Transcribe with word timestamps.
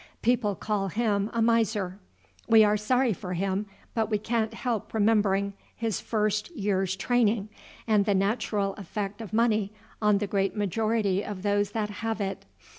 People 0.23 0.55
call 0.55 0.87
him 0.87 1.29
a 1.31 1.43
miser. 1.43 1.99
We 2.47 2.63
are 2.63 2.75
sorry 2.75 3.13
for 3.13 3.35
him; 3.35 3.67
but 3.93 4.09
we 4.09 4.17
can't 4.17 4.51
help 4.55 4.95
remembering 4.95 5.53
his 5.75 6.01
first 6.01 6.49
year's 6.55 6.95
training, 6.95 7.49
and 7.85 8.05
the 8.05 8.15
natural 8.15 8.73
effect 8.79 9.21
of 9.21 9.31
money 9.31 9.71
on 10.01 10.17
the 10.17 10.25
great 10.25 10.55
majority 10.55 11.23
of 11.23 11.43
those 11.43 11.73
that 11.73 11.91
have 12.01 12.19
it. 12.19 12.45